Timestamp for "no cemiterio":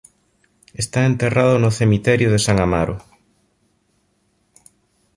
1.59-2.27